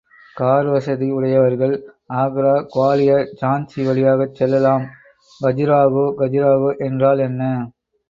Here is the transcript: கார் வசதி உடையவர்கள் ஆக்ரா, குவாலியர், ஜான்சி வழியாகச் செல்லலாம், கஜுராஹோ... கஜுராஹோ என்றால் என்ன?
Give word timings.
கார் 0.35 0.65
வசதி 0.65 1.07
உடையவர்கள் 1.11 1.75
ஆக்ரா, 2.13 2.55
குவாலியர், 2.73 3.29
ஜான்சி 3.41 3.85
வழியாகச் 3.85 4.35
செல்லலாம், 4.35 4.87
கஜுராஹோ... 5.41 6.05
கஜுராஹோ 6.19 6.71
என்றால் 6.83 7.19
என்ன? 7.21 7.53